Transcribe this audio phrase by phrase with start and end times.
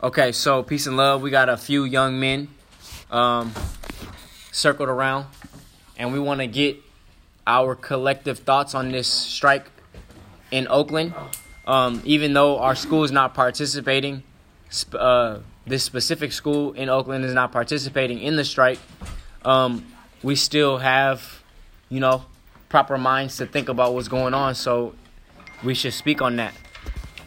[0.00, 1.22] Okay, so peace and love.
[1.22, 2.48] We got a few young men
[3.10, 3.52] um,
[4.52, 5.26] circled around,
[5.96, 6.76] and we want to get
[7.48, 9.66] our collective thoughts on this strike
[10.52, 11.14] in Oakland.
[11.66, 14.22] Um, even though our school is not participating,
[14.94, 18.78] uh, this specific school in Oakland is not participating in the strike.
[19.44, 19.84] Um,
[20.22, 21.42] we still have,
[21.88, 22.24] you know,
[22.68, 24.54] proper minds to think about what's going on.
[24.54, 24.94] So
[25.64, 26.54] we should speak on that.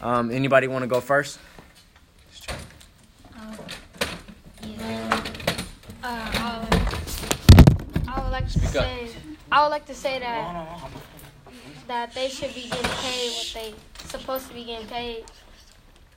[0.01, 1.37] Um, anybody want to go first?
[4.63, 5.23] Yeah.
[6.03, 8.85] Uh, I would, I would like to Speak up.
[8.85, 9.09] say,
[9.51, 10.79] I would like to say that
[11.87, 13.73] that they should be getting paid what they
[14.07, 15.25] supposed to be getting paid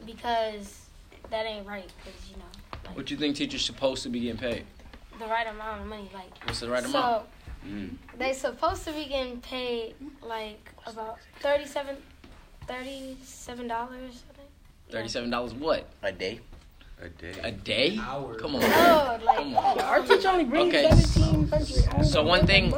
[0.07, 0.87] because
[1.31, 1.91] that ain't right.
[2.05, 2.45] Because you know,
[2.87, 4.65] like, What you think teachers supposed to be getting paid?
[5.19, 6.89] the right amount of money, like What's the right so.
[6.91, 7.27] amount?
[7.67, 7.97] Mm.
[8.19, 11.97] They supposed to be getting paid like about 37
[12.69, 13.71] $37.
[13.71, 14.09] I think.
[14.89, 14.93] Yeah.
[14.93, 16.41] Thirty-seven dollars what A day?
[17.03, 17.33] A day.
[17.43, 17.97] a day?
[17.97, 18.61] Come on.
[18.61, 19.81] No, like Come on.
[19.81, 20.91] Our teacher only brings Okay.
[20.95, 22.05] seventeen hundred.
[22.07, 22.73] So one thing-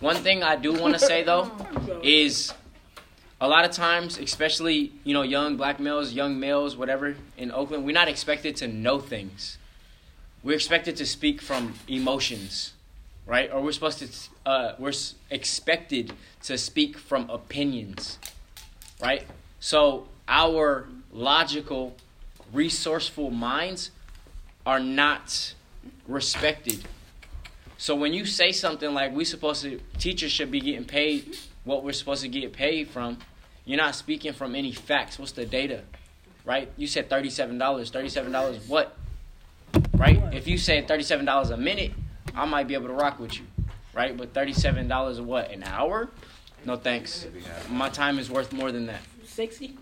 [0.00, 1.50] One thing I do want to say though
[2.02, 2.52] is
[3.40, 7.84] a lot of times, especially you know young black males, young males, whatever in Oakland,
[7.84, 9.58] we're not expected to know things.
[10.42, 12.72] We're expected to speak from emotions,
[13.26, 13.50] right?
[13.52, 14.08] Or we're supposed to,
[14.48, 14.92] uh, we're
[15.30, 16.12] expected
[16.44, 18.18] to speak from opinions,
[19.02, 19.24] right?
[19.60, 21.96] So our logical,
[22.52, 23.90] resourceful minds
[24.64, 25.54] are not
[26.06, 26.84] respected.
[27.78, 31.84] So when you say something like we supposed to teachers should be getting paid what
[31.84, 33.18] we're supposed to get paid from,
[33.64, 35.18] you're not speaking from any facts.
[35.18, 35.82] What's the data?
[36.44, 36.70] Right?
[36.76, 37.58] You said $37.
[37.58, 38.96] $37 what?
[39.94, 40.22] Right?
[40.32, 41.92] If you say $37 a minute,
[42.34, 43.44] I might be able to rock with you.
[43.92, 44.16] Right?
[44.16, 45.50] But $37 what?
[45.50, 46.08] An hour?
[46.66, 47.26] No thanks.
[47.70, 49.00] My time is worth more than that.
[49.24, 49.76] Sixty.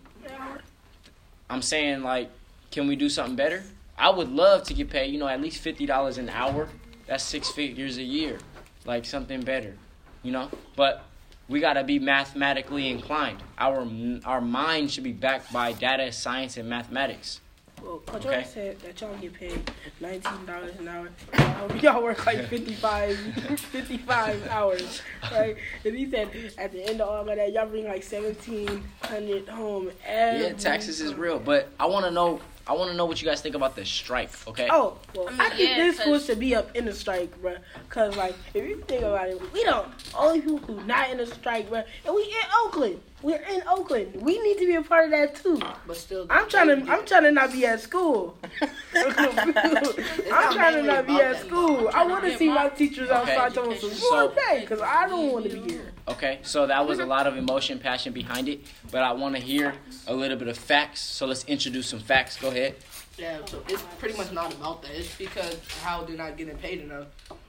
[1.48, 2.30] I'm saying like,
[2.70, 3.62] can we do something better?
[3.96, 6.68] I would love to get paid, you know, at least fifty dollars an hour.
[7.06, 8.38] That's six figures a year,
[8.86, 9.74] like something better,
[10.22, 10.50] you know.
[10.76, 11.04] But
[11.48, 13.42] we gotta be mathematically inclined.
[13.58, 13.86] Our
[14.24, 17.40] our mind should be backed by data, science, and mathematics.
[17.82, 18.44] Well, Coach Okay.
[18.44, 19.70] said that y'all get paid
[20.00, 21.10] nineteen dollars an hour.
[21.38, 23.18] Y'all, y'all work like 55,
[23.58, 25.58] 55 hours, right?
[25.84, 29.46] And he said at the end of all of that, y'all bring like seventeen hundred
[29.48, 29.90] home.
[30.06, 32.40] Every Yeah, taxes is real, but I want to know.
[32.66, 34.30] I want to know what you guys think about the strike.
[34.48, 34.68] Okay.
[34.70, 37.56] Oh, well, I, think yeah, this school should be up in the strike, bro.
[37.90, 41.26] Cause like, if you think about it, we don't only people who not in the
[41.26, 43.00] strike, bro, And we in Oakland.
[43.24, 44.20] We're in Oakland.
[44.20, 45.58] We need to be a part of that too.
[45.86, 46.92] But still, I'm trying to.
[46.92, 48.36] I'm trying to not be at school.
[48.94, 51.90] I'm trying to not be at school.
[51.94, 53.32] I want to see my teachers Okay.
[53.34, 55.92] outside telling some So- more pay because I don't want to be here.
[56.06, 59.40] Okay, so that was a lot of emotion, passion behind it, but I want to
[59.40, 59.72] hear
[60.06, 61.00] a little bit of facts.
[61.00, 62.36] So let's introduce some facts.
[62.38, 62.74] Go ahead.
[63.16, 63.38] yeah.
[63.46, 64.90] So it's pretty much not about that.
[64.90, 67.06] It's because how they're not getting paid enough.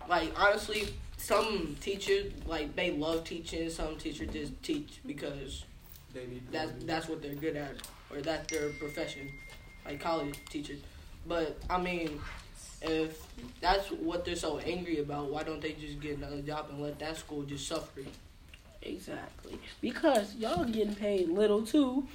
[0.07, 0.93] Like honestly,
[1.25, 3.69] some teachers like they love teaching.
[3.69, 5.65] Some teachers just teach because
[6.51, 7.75] that's that's what they're good at
[8.11, 9.31] or that's their profession,
[9.85, 10.79] like college teachers.
[11.25, 12.21] But I mean,
[12.83, 13.25] if
[13.59, 16.99] that's what they're so angry about, why don't they just get another job and let
[16.99, 18.01] that school just suffer?
[18.83, 19.57] Exactly.
[19.81, 22.07] Because y'all getting paid little too.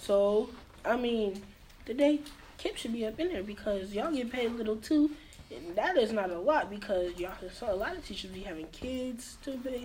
[0.00, 0.50] So
[0.84, 1.42] I mean,
[1.86, 2.20] the day
[2.56, 5.12] Kip should be up in there because y'all get paid little too.
[5.54, 8.66] And that is not a lot because y'all saw a lot of teachers be having
[8.66, 9.82] kids to pay,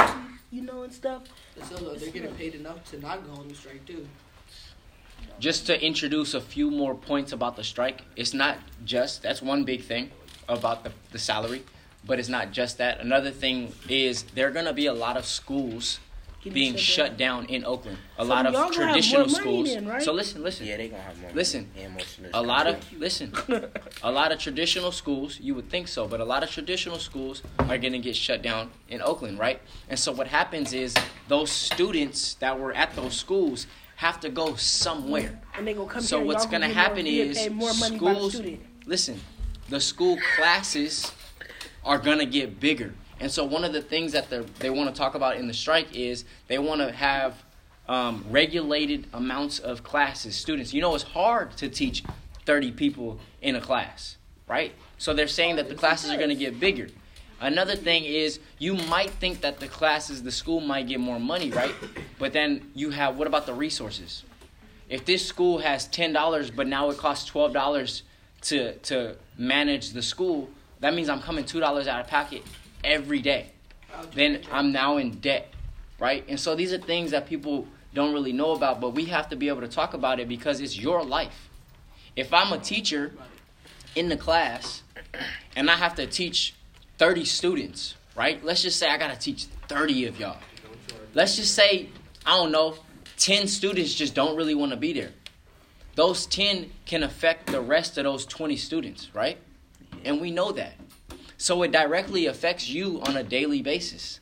[0.52, 1.24] you know, and stuff.
[1.56, 4.06] But still, though, they're getting paid enough to not go on the strike too.
[5.40, 9.64] Just to introduce a few more points about the strike, it's not just that's one
[9.64, 10.12] big thing
[10.50, 11.64] about the, the salary,
[12.06, 13.00] but it's not just that.
[13.00, 16.13] Another thing is there are gonna be a lot of schools Getting
[16.52, 17.98] being shut shut down in Oakland.
[18.18, 19.74] A So lot of y'all gonna have traditional more money schools.
[19.74, 20.02] then, right?
[20.02, 20.66] So listen, listen.
[20.66, 21.32] Yeah, they gonna have more.
[21.34, 23.34] Listen, money and more A lot coming of listen,
[24.04, 25.40] a lot of traditional schools.
[25.40, 28.42] You would think so, but a lot of traditional schools are going to get shut
[28.42, 29.62] down in Oakland, right?
[29.90, 30.94] And so what happens is
[31.28, 33.68] those students that were at those schools
[33.98, 35.40] have to go somewhere.
[35.58, 36.28] And they gonna come So here.
[36.28, 38.62] what's y'all gonna get more- happen is more money by the schools- student.
[38.86, 39.22] Listen,
[39.70, 41.12] the school classes
[41.86, 42.94] are gonna get bigger,
[43.24, 44.30] and so one of the things that
[44.60, 47.42] they want to talk about in the strike is they want to have
[47.88, 50.74] um, regulated amounts of classes, students.
[50.74, 52.04] You know, it's hard to teach
[52.46, 54.74] thirty people in a class, right?
[54.98, 56.90] So they're saying that the classes are gonna get bigger.
[57.40, 61.50] Another thing is you might think that the classes, the school might get more money,
[61.50, 61.74] right?
[62.20, 64.26] But then you have what about the resources?
[64.90, 68.04] If this school has ten dollars, but now it costs twelve dollars
[68.42, 70.50] to to manage the school,
[70.82, 72.44] that means I'm coming two dollars out of pocket
[72.84, 73.48] every day.
[74.14, 75.54] Then I'm now in debt,
[76.00, 76.24] right?
[76.28, 79.36] And so these are things that people don't really know about, but we have to
[79.36, 81.50] be able to talk about it because it's your life.
[82.16, 83.14] If I'm a teacher
[83.96, 84.84] in the class
[85.56, 86.56] and I have to teach
[86.98, 88.44] 30 students, right?
[88.44, 90.38] Let's just say I got to teach 30 of y'all.
[91.14, 91.90] Let's just say,
[92.26, 92.76] I don't know,
[93.18, 95.12] 10 students just don't really want to be there.
[95.96, 99.38] Those 10 can affect the rest of those 20 students, right?
[100.04, 100.74] And we know that.
[101.38, 104.20] So it directly affects you on a daily basis.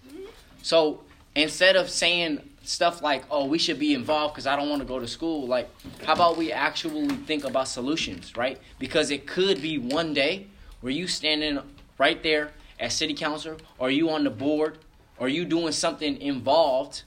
[0.61, 1.01] So
[1.35, 4.87] instead of saying stuff like, oh, we should be involved because I don't want to
[4.87, 5.69] go to school, like,
[6.03, 8.59] how about we actually think about solutions, right?
[8.79, 10.47] Because it could be one day
[10.81, 11.59] where you standing
[11.97, 14.79] right there as city council, or you on the board,
[15.19, 17.03] or you doing something involved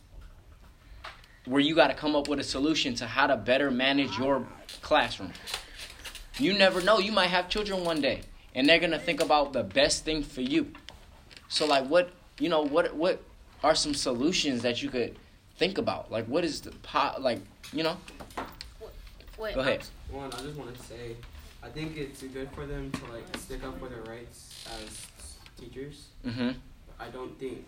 [1.47, 4.47] where you got to come up with a solution to how to better manage your
[4.83, 5.33] classroom.
[6.39, 7.01] You never know.
[7.01, 8.23] You might have children one day,
[8.55, 10.73] and they're gonna think about the best thing for you.
[11.49, 13.23] So, like, what you know, what what
[13.63, 15.17] are some solutions that you could
[15.57, 16.11] think about?
[16.11, 17.23] Like, what is the pot?
[17.23, 17.41] Like,
[17.73, 17.97] you know.
[19.39, 19.85] Wait, Go ahead.
[20.11, 21.17] One, I just want to say,
[21.63, 25.07] I think it's good for them to like stick up for their rights as
[25.59, 26.07] teachers.
[26.25, 26.51] Mm-hmm.
[27.01, 27.65] I don't think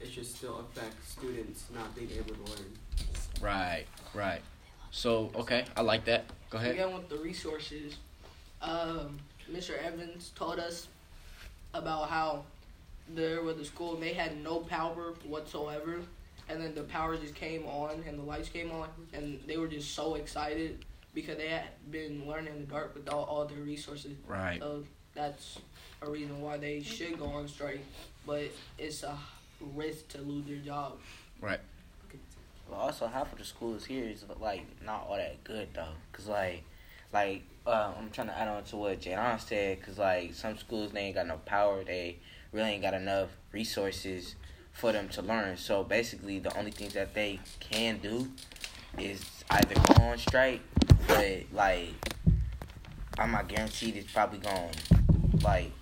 [0.00, 2.72] it should still affect students not being able to learn.
[3.40, 3.84] Right.
[4.14, 4.40] Right.
[4.90, 6.24] So, okay, I like that.
[6.50, 6.72] Go ahead.
[6.72, 7.96] Again with the resources,
[8.62, 9.18] um,
[9.50, 9.78] Mr.
[9.82, 10.88] Evans told us
[11.74, 12.44] about how
[13.14, 16.00] there was a school they had no power whatsoever,
[16.48, 19.68] and then the power just came on and the lights came on, and they were
[19.68, 20.84] just so excited
[21.14, 24.12] because they had been learning in the dark without all their resources.
[24.26, 24.60] Right.
[24.60, 24.84] So
[25.14, 25.58] that's
[26.02, 27.80] a reason why they should go on strike,
[28.26, 28.44] but
[28.78, 29.16] it's a
[29.74, 30.98] risk to lose their job.
[31.40, 31.60] Right.
[32.68, 36.26] But also, half of the schools here is like not all that good though, cause
[36.26, 36.64] like,
[37.16, 40.92] like uh, I'm trying to add on to what Jadon said, cause like some schools
[40.92, 42.18] they ain't got no power, they
[42.52, 44.34] really ain't got enough resources
[44.72, 45.56] for them to learn.
[45.56, 48.28] So basically, the only things that they can do
[48.98, 50.60] is either go on strike,
[51.08, 51.94] but like
[53.18, 54.74] I'm not guaranteed it's probably going
[55.42, 55.72] like.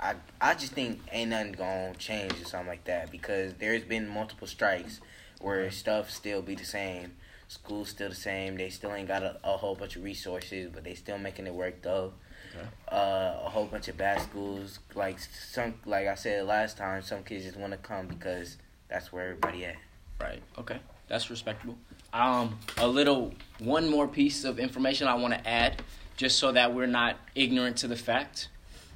[0.00, 4.06] I, I just think ain't nothing gonna change or something like that because there's been
[4.06, 5.00] multiple strikes
[5.40, 7.12] where stuff still be the same.
[7.54, 8.56] School's still the same.
[8.56, 11.54] They still ain't got a, a whole bunch of resources, but they still making it
[11.54, 12.12] work though.
[12.54, 12.66] Okay.
[12.90, 14.80] Uh, a whole bunch of bad schools.
[14.94, 18.56] Like some, like I said last time, some kids just want to come because
[18.88, 19.76] that's where everybody at.
[20.20, 20.42] Right.
[20.58, 20.78] Okay.
[21.08, 21.76] That's respectable.
[22.12, 25.82] Um, a little one more piece of information I want to add,
[26.16, 28.48] just so that we're not ignorant to the fact.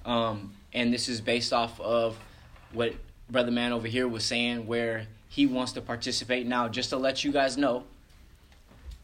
[0.04, 2.18] Um, and this is based off of
[2.72, 2.94] what
[3.30, 6.46] brother man over here was saying, where he wants to participate.
[6.46, 7.84] Now, just to let you guys know,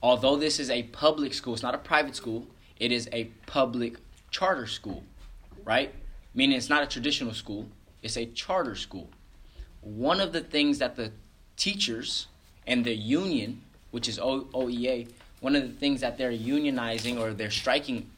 [0.05, 2.47] although this is a public school, it's not a private school.
[2.79, 3.97] It is a public
[4.31, 5.03] charter school,
[5.65, 5.95] right?
[6.35, 7.67] Meaning it's not a traditional school.
[8.03, 9.09] It's a charter school.
[9.81, 11.11] One of the things that the
[11.57, 12.27] teachers
[12.67, 13.63] and the union,
[13.93, 15.09] which is OEA,
[15.41, 18.11] one of the things that they're unionizing or they're striking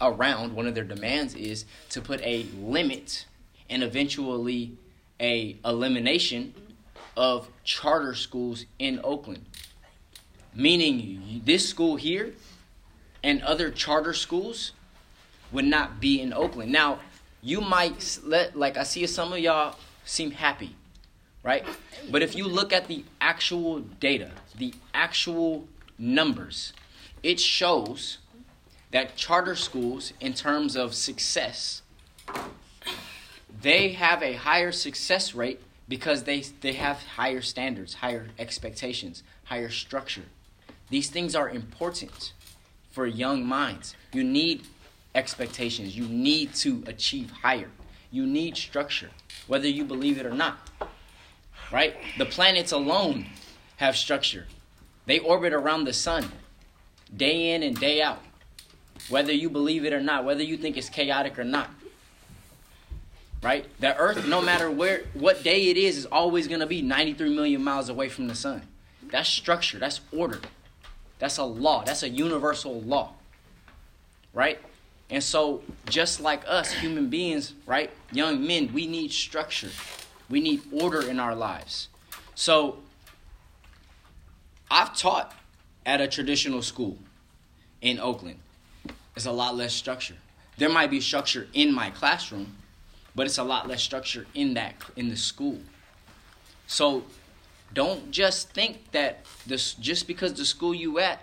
[0.00, 3.26] around, one of their demands is to put a limit
[3.68, 4.78] and eventually
[5.20, 6.54] a elimination
[7.18, 9.44] of charter schools in Oakland.
[10.58, 12.34] Meaning this school here
[13.22, 14.72] and other charter schools
[15.52, 16.72] would not be in Oakland.
[16.72, 16.98] Now,
[17.40, 20.74] you might let like I see some of y'all seem happy,
[21.42, 21.64] right?
[22.10, 26.72] But if you look at the actual data, the actual numbers,
[27.22, 28.18] it shows
[28.90, 31.82] that charter schools in terms of success
[33.60, 39.70] they have a higher success rate because they they have higher standards, higher expectations, higher
[39.70, 40.24] structure.
[40.90, 42.32] These things are important
[42.90, 43.94] for young minds.
[44.12, 44.66] You need
[45.14, 45.96] expectations.
[45.96, 47.70] You need to achieve higher.
[48.10, 49.10] You need structure,
[49.46, 50.58] whether you believe it or not.
[51.70, 51.96] Right?
[52.16, 53.26] The planets alone
[53.76, 54.46] have structure.
[55.06, 56.32] They orbit around the sun
[57.14, 58.22] day in and day out.
[59.08, 61.70] Whether you believe it or not, whether you think it's chaotic or not
[63.42, 63.66] right?
[63.80, 67.34] The Earth, no matter where, what day it is, is always going to be 93
[67.34, 68.62] million miles away from the sun.
[69.10, 69.78] That's structure.
[69.78, 70.40] That's order.
[71.18, 71.84] That's a law.
[71.84, 73.12] That's a universal law,
[74.32, 74.60] right?
[75.10, 79.70] And so, just like us, human beings, right, young men, we need structure.
[80.28, 81.88] We need order in our lives.
[82.34, 82.78] So,
[84.70, 85.34] I've taught
[85.86, 86.98] at a traditional school
[87.80, 88.38] in Oakland.
[89.16, 90.16] It's a lot less structure.
[90.58, 92.56] There might be structure in my classroom,
[93.14, 95.58] but it's a lot less structure in that in the school.
[96.66, 97.04] So
[97.74, 101.20] don't just think that this just because the school you at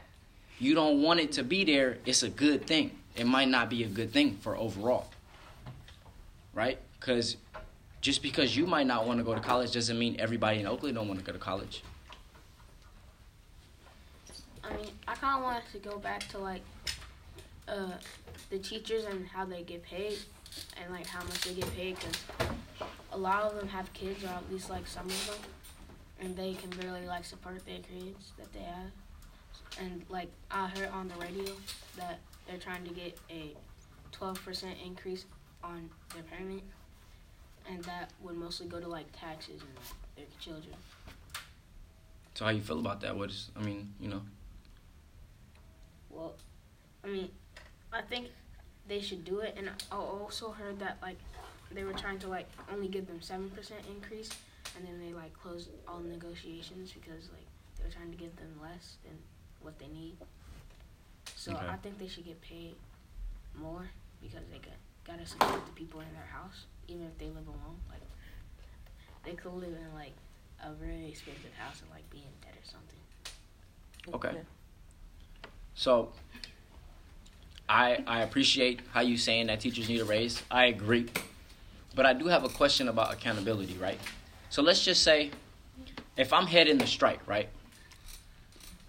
[0.60, 2.92] you don't want it to be there, it's a good thing.
[3.16, 5.08] It might not be a good thing for overall.
[6.54, 6.80] Right?
[7.00, 7.38] Cuz
[8.02, 10.96] just because you might not want to go to college doesn't mean everybody in Oakland
[10.96, 11.82] don't want to go to college.
[14.64, 16.62] I mean, I kind of wanted to go back to like
[17.68, 17.92] uh,
[18.50, 20.18] the teachers and how they get paid,
[20.82, 22.50] and like how much they get paid, because
[23.12, 25.52] a lot of them have kids, or at least like some of them,
[26.20, 28.92] and they can barely like support their kids that they have.
[29.80, 31.54] And like I heard on the radio
[31.98, 33.56] that they're trying to get a
[34.12, 35.26] 12% increase
[35.64, 36.64] on their payment,
[37.70, 40.76] and that would mostly go to like taxes and like, their children.
[42.36, 43.16] So how you feel about that?
[43.16, 44.22] What is I mean, you know.
[46.10, 46.36] Well,
[47.04, 47.30] I mean,
[47.92, 48.28] I think
[48.88, 51.18] they should do it, and I also heard that like
[51.72, 54.30] they were trying to like only give them seven percent increase,
[54.76, 57.46] and then they like closed all negotiations because like
[57.78, 59.14] they were trying to give them less than
[59.62, 60.16] what they need.
[61.36, 61.68] So Okay.
[61.68, 62.76] I think they should get paid
[63.56, 63.88] more
[64.22, 67.78] because they got gotta support the people in their house, even if they live alone.
[67.90, 68.02] Like
[69.24, 70.14] they could live in like
[70.64, 73.00] a very expensive house and like be in debt or something.
[74.14, 74.42] Okay.
[75.76, 76.12] So
[77.68, 80.42] I I appreciate how you saying that teachers need a raise.
[80.50, 81.08] I agree.
[81.96, 83.98] But I do have a question about accountability, right?
[84.56, 85.32] So let's just say
[86.16, 87.50] if I'm heading the strike, right?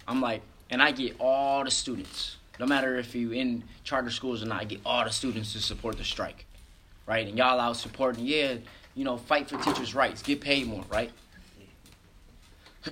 [0.07, 4.41] I'm like and I get all the students, no matter if you in charter schools
[4.41, 6.45] or not, I get all the students to support the strike.
[7.05, 7.27] Right?
[7.27, 8.55] And y'all out supporting, yeah,
[8.95, 11.11] you know, fight for teachers' rights, get paid more, right?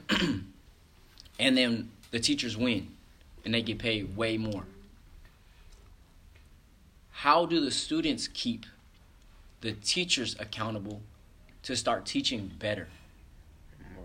[1.40, 2.90] and then the teachers win
[3.46, 4.66] and they get paid way more.
[7.12, 8.66] How do the students keep
[9.62, 11.02] the teachers accountable
[11.66, 12.88] to start teaching better?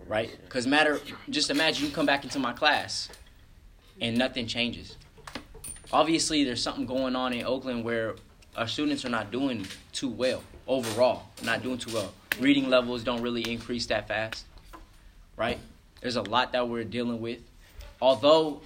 [0.07, 0.29] Right?
[0.43, 0.99] Because matter,
[1.29, 3.07] just imagine you come back into my class
[4.01, 4.97] and nothing changes.
[5.93, 8.15] Obviously, there's something going on in Oakland where
[8.57, 12.13] our students are not doing too well overall, not doing too well.
[12.39, 14.45] Reading levels don't really increase that fast,
[15.37, 15.59] right?
[16.01, 17.39] There's a lot that we're dealing with.
[18.01, 18.61] Although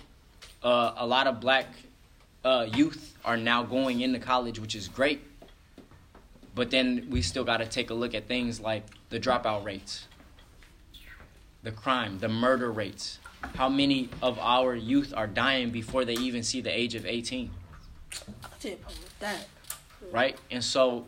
[0.64, 1.68] uh, a lot of black
[2.44, 5.22] uh, youth are now going into college, which is great.
[6.56, 10.08] But then we still got to take a look at things like the dropout rates,
[11.64, 13.20] the crime, the murder rates.
[13.56, 17.52] How many of our youth are dying before they even see the age of 18?
[18.44, 19.48] I'll tell you about that.
[20.12, 20.38] right?
[20.50, 21.06] And so,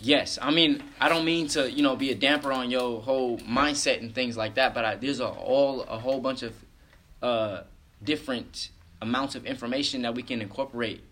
[0.00, 3.38] yes, I mean, I don't mean to, you know, be a damper on your whole
[3.38, 6.54] mindset and things like that, but I, there's a all a whole bunch of
[7.22, 7.62] uh,
[8.02, 8.70] different
[9.00, 11.02] amounts of information that we can incorporate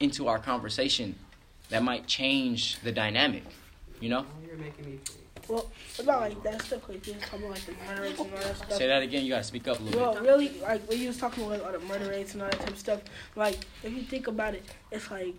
[0.00, 1.16] into our conversation
[1.70, 3.44] that might change the dynamic,
[4.00, 4.26] you know?
[4.46, 5.20] You're making me think.
[5.48, 8.38] Well, about like that stuff, like just talking about like the murder rates and all
[8.38, 8.72] that stuff.
[8.72, 9.24] Say that again.
[9.24, 10.00] You gotta speak up a little bit.
[10.00, 10.22] Well, bit.
[10.22, 12.70] really, like when you was talking about all the murder rates and all that type
[12.70, 13.02] of stuff,
[13.36, 15.34] like if you think about it, it's like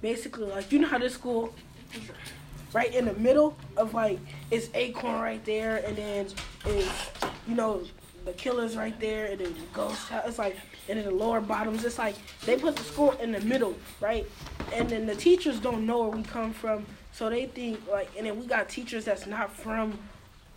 [0.00, 1.54] basically like you know how this school
[2.72, 4.18] right in the middle of like
[4.50, 6.26] it's Acorn right there, and then
[6.66, 6.90] is
[7.46, 7.82] you know
[8.24, 10.24] the killers right there, and then the ghost house.
[10.26, 10.56] It's like
[10.88, 11.84] and then the lower bottoms.
[11.84, 12.14] It's like
[12.46, 14.26] they put the school in the middle, right?
[14.74, 18.26] And then the teachers don't know where we come from, so they think like, and
[18.26, 19.98] then we got teachers that's not from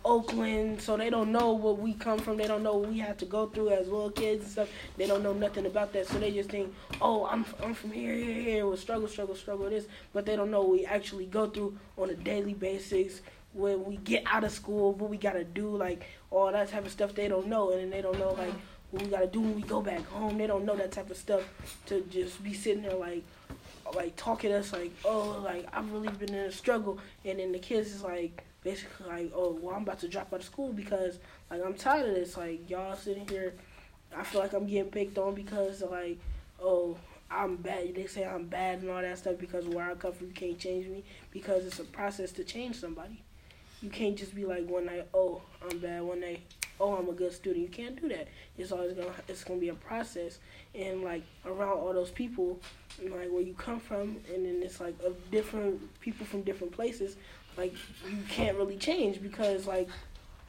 [0.04, 2.36] Oakland, so they don't know where we come from.
[2.36, 4.68] They don't know what we have to go through as little kids and stuff.
[4.96, 8.14] They don't know nothing about that, so they just think, "Oh, I'm I'm from here,
[8.14, 11.48] here, here, with struggle, struggle, struggle, this." But they don't know what we actually go
[11.48, 13.22] through on a daily basis
[13.54, 16.92] when we get out of school, what we gotta do, like all that type of
[16.92, 17.14] stuff.
[17.14, 18.54] They don't know, and then they don't know like
[18.90, 20.36] what we gotta do when we go back home.
[20.38, 21.42] They don't know that type of stuff
[21.86, 23.22] to just be sitting there like
[23.94, 27.52] like talking to us like, oh, like I've really been in a struggle, and then
[27.52, 30.72] the kids is like basically like, oh, well, I'm about to drop out of school
[30.72, 31.18] because
[31.50, 32.36] like I'm tired of this.
[32.36, 33.54] Like y'all sitting here,
[34.16, 36.18] I feel like I'm getting picked on because like,
[36.60, 36.96] oh,
[37.30, 37.94] I'm bad.
[37.94, 40.58] They say I'm bad and all that stuff because where I come from, you can't
[40.58, 43.22] change me because it's a process to change somebody.
[43.80, 46.02] You can't just be like one night, oh, I'm bad.
[46.02, 46.40] One night,
[46.82, 47.62] oh, I'm a good student.
[47.62, 48.28] You can't do that.
[48.58, 50.38] It's always gonna, it's gonna be a process.
[50.74, 52.60] And like around all those people,
[53.02, 57.16] like where you come from, and then it's like of different people from different places.
[57.56, 57.72] Like
[58.10, 59.88] you can't really change because like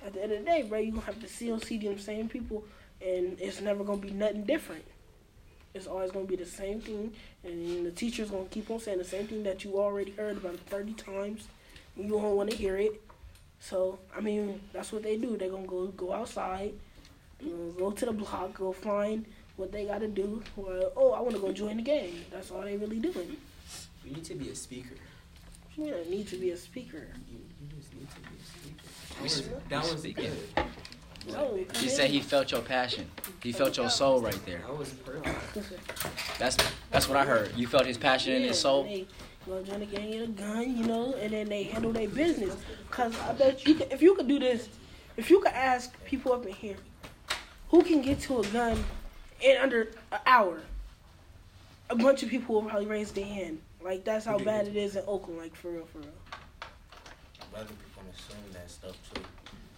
[0.06, 2.28] at the end of the day, bro, you gonna have to still see them same
[2.28, 2.64] people,
[3.06, 4.84] and it's never gonna be nothing different.
[5.74, 7.14] It's always gonna be the same thing,
[7.44, 10.58] and the teacher's gonna keep on saying the same thing that you already heard about
[10.68, 11.48] thirty times.
[11.96, 13.02] You don't want to hear it.
[13.64, 15.38] So I mean, that's what they do.
[15.38, 16.74] They're gonna go go outside,
[17.40, 20.44] you know, go to the block, go find what they gotta do.
[20.58, 22.26] Or, oh, I want to go join the game.
[22.30, 23.38] That's all they really doing.
[24.04, 24.96] You need to be a speaker.
[25.78, 27.08] You don't need to be a speaker.
[27.32, 28.84] You, you just need to be a speaker.
[29.10, 30.32] That We was, that was speaking.
[30.56, 30.66] good.
[31.32, 33.10] No, He said he felt your passion.
[33.42, 34.60] He felt your soul right there.
[34.68, 36.38] That was perfect.
[36.38, 36.58] That's
[36.92, 37.56] that's what I heard.
[37.56, 38.84] You felt his passion in his soul.
[38.84, 39.08] They
[39.46, 42.56] join the gang, get a gun, you know, and then they handle their business.
[42.90, 44.70] Cause I bet you, could, if you could do this,
[45.18, 46.78] if you could ask people up in here,
[47.70, 48.84] who can get to a gun
[49.42, 50.62] in under an hour,
[51.90, 53.60] a bunch of people will probably raise their hand.
[53.84, 55.40] Like that's how bad it is in Oakland.
[55.40, 56.08] Like for real, for real.
[57.56, 59.22] Other people assume that stuff too.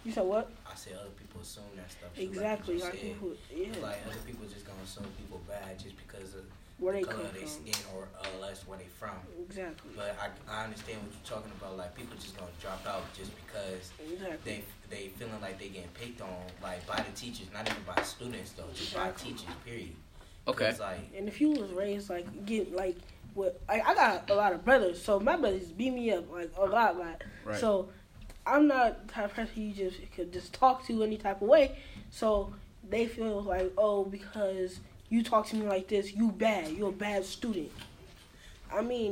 [0.05, 0.51] You said what?
[0.69, 2.15] I said other people assume that stuff.
[2.15, 2.75] Too, Exactly.
[2.75, 3.67] Like, Like you just people, yeah.
[3.81, 6.43] like other people just gonna assume people bad just because of
[6.77, 7.65] Where they the color come of their from.
[7.74, 9.15] skin or uh, less where they from.
[9.48, 9.91] Exactly.
[9.96, 11.77] But I, I understand what you're talking about.
[11.77, 14.63] Like people just gonna drop out just because Exactly.
[14.89, 16.29] they they feeling like they getting picked on
[16.62, 19.46] like by the teachers, not even by students though, just by teachers.
[19.65, 19.96] Period.
[20.48, 20.75] Okay.
[20.79, 22.98] Like And if you was raised like get like
[23.36, 26.51] what like I got a lot of brothers, so my brothers beat me up like
[26.58, 27.60] a lot, like Right.
[27.60, 27.89] so
[28.46, 31.48] I'm not the type of person you just could just talk to any type of
[31.48, 31.77] way.
[32.12, 32.53] So
[32.88, 36.71] they feel like, oh, because you talk to me like this, you bad.
[36.71, 37.71] You're a bad student.
[38.74, 39.12] I mean,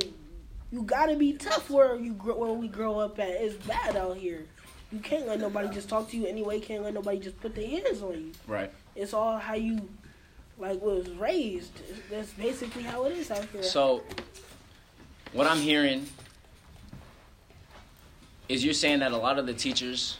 [0.70, 3.28] you gotta be tough where you grow, where we grow up at.
[3.28, 4.44] It's bad out here.
[4.90, 6.60] You can't let nobody just talk to you anyway.
[6.60, 8.32] Can't let nobody just put their hands on you.
[8.46, 8.72] Right.
[8.94, 9.88] It's all how you
[10.58, 11.80] like was raised.
[12.10, 13.62] That's basically how it is out here.
[13.62, 14.02] So,
[15.32, 16.06] what I'm hearing
[18.48, 20.18] is you're saying that a lot of the teachers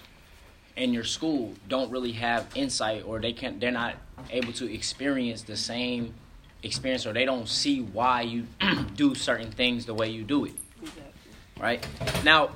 [0.76, 3.60] in your school don't really have insight, or they can't.
[3.60, 3.96] They're not
[4.30, 6.14] able to experience the same
[6.62, 8.46] experience, or they don't see why you
[8.96, 10.54] do certain things the way you do it.
[10.82, 11.12] Exactly.
[11.60, 11.86] Right
[12.24, 12.50] now,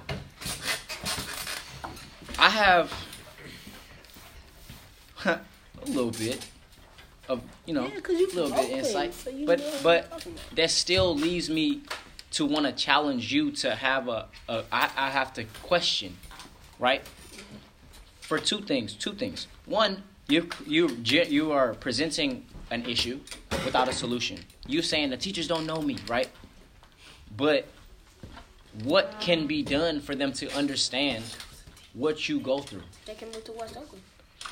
[2.38, 2.92] I have
[5.24, 5.40] a
[5.86, 6.46] little bit
[7.28, 10.56] of you know Yeah, a little bit insight, so but but I'm talking about.
[10.56, 11.82] that still leaves me
[12.32, 16.16] to want to challenge you to have a, a I, I have to question,
[16.78, 17.02] right?
[18.20, 19.46] For two things, two things.
[19.66, 23.18] One, you you you are presenting an issue
[23.64, 24.38] without a solution.
[24.66, 26.28] You saying the teachers don't know me, right?
[27.36, 27.66] But
[28.84, 31.24] what can be done for them to understand
[31.94, 32.82] what you go through?
[33.06, 34.02] They can move to West Oakland.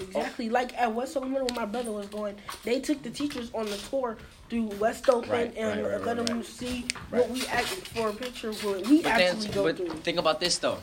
[0.00, 0.48] Exactly.
[0.48, 3.76] Like at West Oakland, when my brother was going, they took the teachers on the
[3.76, 4.16] tour
[4.48, 6.46] through West Oakland Right, and right, right, let right, them right.
[6.46, 7.20] see Right.
[7.22, 9.88] what we act for a picture of what we But actually then, go but through.
[10.00, 10.78] think about this though.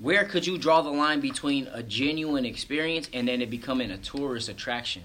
[0.00, 3.98] Where could you draw the line between a genuine experience and then it becoming a
[3.98, 5.02] tourist attraction?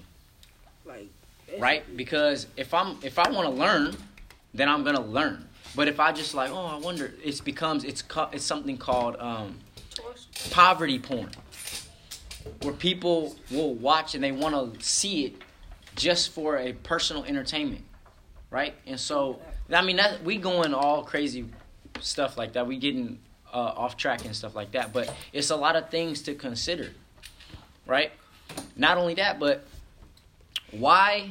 [0.84, 1.08] Like,
[1.58, 1.96] right?
[1.96, 3.96] Because if I'm if I want to learn,
[4.52, 5.48] then I'm gonna learn.
[5.74, 9.16] But if I just like, oh, I wonder, it becomes it's ca- it's something called
[9.18, 9.58] um,
[10.50, 11.30] poverty porn,
[12.62, 15.34] where people will watch and they want to see it
[15.96, 17.82] just for a personal entertainment,
[18.50, 18.74] right?
[18.86, 19.40] And so,
[19.72, 21.46] I mean, that we going all crazy
[22.00, 22.66] stuff like that.
[22.66, 23.18] We getting
[23.54, 24.92] uh, off track and stuff like that.
[24.92, 26.90] But it's a lot of things to consider,
[27.86, 28.12] right?
[28.76, 29.64] Not only that, but
[30.72, 31.30] why?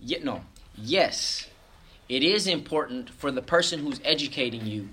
[0.00, 0.40] Yeah, no.
[0.76, 1.48] Yes,
[2.08, 4.88] it is important for the person who's educating you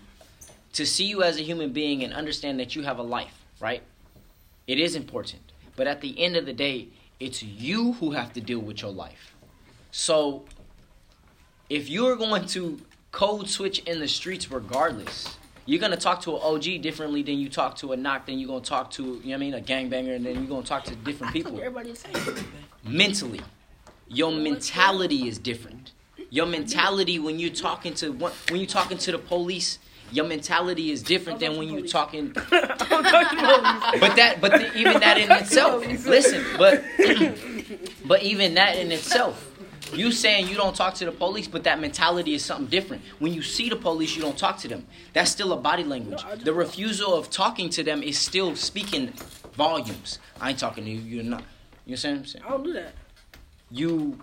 [0.74, 3.82] to see you as a human being and understand that you have a life, right?
[4.68, 5.42] It is important.
[5.76, 8.92] But at the end of the day, it's you who have to deal with your
[8.92, 9.34] life.
[9.92, 10.46] So
[11.70, 12.80] if you're going to
[13.12, 15.38] code switch in the streets regardless,
[15.72, 18.48] you're gonna talk to an OG differently than you talk to a knock, then you're
[18.50, 20.84] gonna talk to, you know what I mean, a gangbanger, and then you're gonna talk
[20.86, 22.46] to different people everybody the same.
[22.84, 23.40] mentally.
[24.10, 25.94] Your mentality is different.
[26.30, 29.80] Your mentality when you're talking to one, when you're talking to the police,
[30.12, 32.36] your mentality is different than when you're talking.
[32.52, 36.84] But that, but the, even that in itself, listen, but
[38.06, 39.51] but even that in itself,
[39.94, 43.04] you saying you don't talk to the police, but that mentality is something different.
[43.20, 44.86] When you see the police, you don't talk to them.
[45.14, 46.24] That's still a body language.
[46.44, 49.14] The refusal of talking to them is still speaking
[49.54, 50.20] volumes.
[50.40, 51.00] I ain't talking to you.
[51.02, 51.44] You're not.
[51.86, 52.46] You know what I'm saying?
[52.46, 52.94] I don't do that.
[53.70, 54.20] you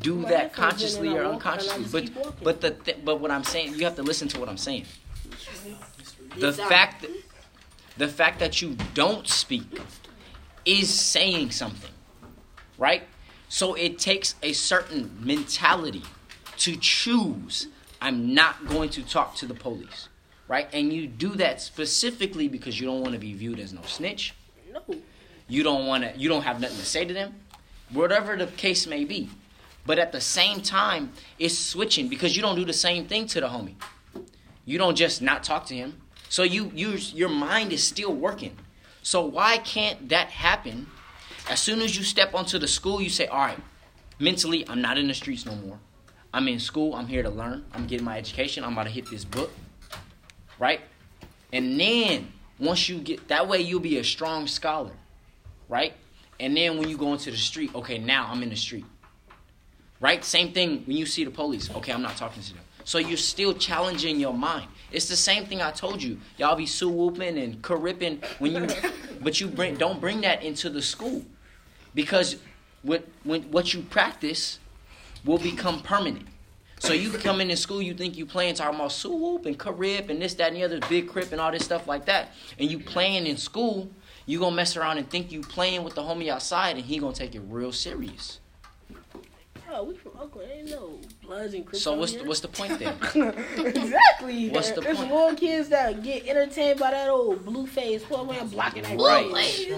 [0.00, 2.00] do My that consciously or walk and I unconsciously.
[2.02, 4.48] just But but the th- but what I'm saying, you have to listen to what
[4.48, 4.86] I'm saying.
[6.36, 7.10] The Yes, fact that
[7.98, 9.80] the fact that you don't speak
[10.64, 11.90] is saying something,
[12.78, 13.02] right?
[13.54, 16.02] So it takes a certain mentality
[16.56, 17.68] to choose.
[18.02, 20.08] I'm not going to talk to the police,
[20.48, 20.66] right?
[20.72, 24.34] And you do that specifically because you don't want to be viewed as no snitch
[24.72, 24.82] No.
[25.46, 27.32] you don't want to you don't have nothing to say to them
[27.90, 29.30] whatever the case may be
[29.86, 33.40] but at the same time it's switching because you don't do the same thing to
[33.40, 33.76] the homie
[34.64, 38.56] you don't just not talk to him so you you your mind is still working
[39.02, 40.88] so why can't that happen
[41.48, 43.58] as soon as you step onto the school you say all right
[44.18, 45.78] mentally i'm not in the streets no more
[46.32, 49.08] i'm in school i'm here to learn i'm getting my education i'm about to hit
[49.10, 49.50] this book
[50.58, 50.80] right
[51.52, 54.92] and then once you get that way you'll be a strong scholar
[55.68, 55.94] right?
[56.40, 58.84] And then when you go into the street, okay, now I'm in the street.
[60.00, 60.24] Right?
[60.24, 61.70] Same thing when you see the police.
[61.74, 62.62] Okay, I'm not talking to them.
[62.84, 64.68] So you're still challenging your mind.
[64.92, 66.18] It's the same thing I told you.
[66.36, 68.68] Y'all be sue whooping and ripping when you,
[69.22, 71.24] but you bring don't bring that into the school,
[71.94, 72.36] because
[72.82, 74.58] what when what you practice
[75.24, 76.26] will become permanent.
[76.78, 80.10] So you come in in school, you think you playing talking about swoop and carib
[80.10, 82.70] and this, that, and the other, big crip and all this stuff like that, and
[82.70, 83.88] you playing in school,
[84.26, 87.14] you gonna mess around and think you playing with the homie outside, and he gonna
[87.14, 88.40] take it real serious.
[89.76, 90.48] Oh, we from Oakland.
[90.52, 91.82] Ain't no Bloods and Crips.
[91.82, 92.94] So what's the, what's the point then?
[93.66, 94.48] exactly.
[94.50, 95.10] What's the There's point?
[95.10, 99.74] more kids that get entertained by that old Blueface poor man blocking that Right.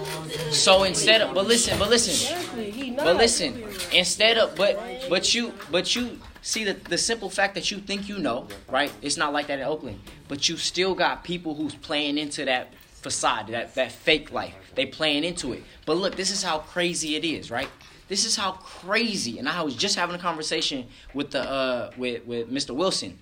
[0.51, 2.91] So instead of, but listen, but listen, Exactly.
[2.95, 4.79] But listen, instead of, but
[5.09, 8.91] but you, but you see the the simple fact that you think you know, right?
[9.01, 12.71] It's not like that in Oakland, but you still got people who's playing into that
[13.01, 14.53] facade, that that fake life.
[14.75, 15.63] They playing into it.
[15.87, 17.69] But look, this is how crazy it is, right?
[18.07, 19.37] This is how crazy.
[19.39, 22.75] And I was just having a conversation with the uh with with Mr.
[22.75, 23.19] Wilson.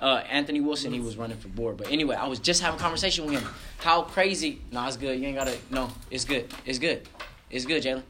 [0.00, 1.76] Uh, Anthony Wilson, he was running for board.
[1.76, 3.48] But anyway, I was just having a conversation with him.
[3.78, 4.60] How crazy?
[4.70, 5.18] No, it's good.
[5.18, 5.56] You ain't gotta.
[5.70, 6.52] No, it's good.
[6.64, 7.08] It's good.
[7.50, 8.02] It's good, Jalen.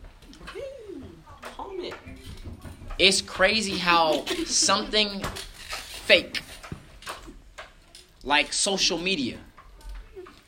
[2.98, 5.22] It's crazy how something
[6.04, 6.42] fake,
[8.22, 9.38] like social media,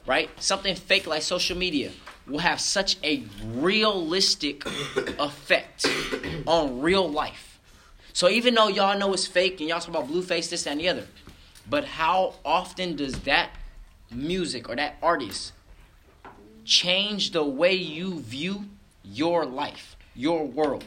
[0.07, 0.29] right?
[0.39, 1.93] Something fake like social media
[2.27, 4.65] will have such a realistic
[5.19, 5.87] effect
[6.47, 7.61] on real life.
[8.13, 10.81] So even though y'all know it's fake and y'all talk about Blueface, this, that, and
[10.81, 11.07] the other,
[11.69, 13.51] but how often does that
[14.11, 15.53] music or that artist
[16.65, 18.67] change the way you view
[19.03, 20.85] your life, your world?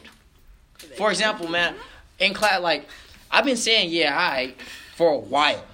[0.96, 1.74] For example, man,
[2.18, 2.88] in class, like
[3.30, 4.54] I've been saying, yeah, I
[4.94, 5.64] for a while.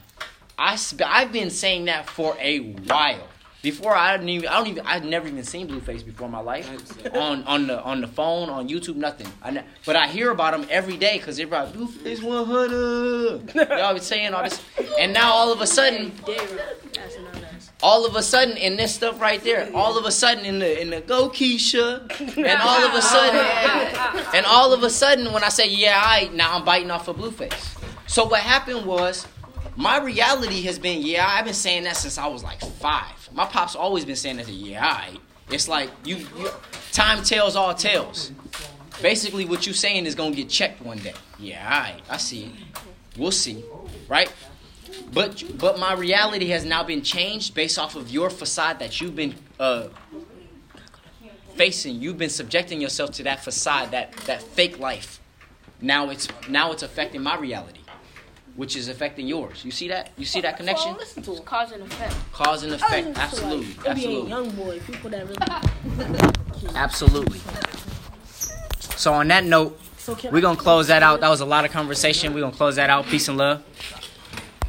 [0.59, 3.29] I I've been saying that for a while.
[3.63, 6.41] Before I didn't even I don't even I'd never even seen Blueface before in my
[6.41, 6.69] life
[7.15, 9.29] on on the on the phone on YouTube nothing.
[9.41, 13.55] I ne- but I hear about him every day because everybody Blueface one hundred.
[13.55, 14.61] Y'all be saying all this,
[14.99, 16.13] and now all of a sudden
[17.83, 20.81] all of a sudden in this stuff right there, all of a sudden in the
[20.81, 25.33] in the go Keisha, and all of a oh, sudden, and all of a sudden
[25.33, 27.79] when I say yeah, I now I'm biting off a Blueface.
[28.07, 29.27] So what happened was,
[29.77, 33.29] my reality has been yeah, I've been saying that since I was like five.
[33.33, 35.17] My pop's always been saying that To, yeah, I.
[35.51, 36.51] It's like you, you
[36.93, 38.33] time tells all tales.
[39.01, 41.15] Basically, what you're saying is gonna get checked one day.
[41.39, 42.53] Yeah, I, I see it.
[43.19, 43.65] We'll see,
[44.09, 44.33] right?
[45.13, 49.17] But but my reality has now been changed based off of your facade that you've
[49.17, 49.89] been uh,
[51.55, 52.01] facing.
[52.01, 55.21] You've been subjecting yourself to that facade, that that fake life.
[55.81, 57.81] Now it's now it's affecting my reality,
[58.57, 59.65] which is affecting yours.
[59.65, 60.11] You see that?
[60.17, 60.95] You see that connection?
[60.97, 61.45] Listen to it.
[61.45, 62.15] cause and effect.
[62.33, 63.17] Cause and effect.
[63.17, 66.75] Absolutely, Like, absolutely, young boy, people that really.
[66.75, 67.41] absolutely.
[68.97, 69.81] So on that note,
[70.31, 71.21] we're gonna close that out.
[71.21, 72.35] That was a lot of conversation.
[72.35, 73.07] We're gonna close that out.
[73.07, 73.63] Peace and love.